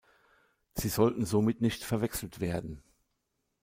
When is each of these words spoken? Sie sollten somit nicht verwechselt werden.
Sie 0.73 0.89
sollten 0.89 1.25
somit 1.27 1.61
nicht 1.61 1.83
verwechselt 1.83 2.39
werden. 2.39 2.81